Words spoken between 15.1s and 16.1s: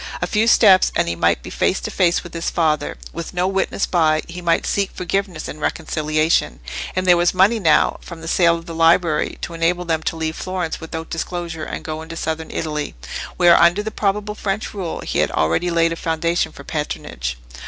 had already laid a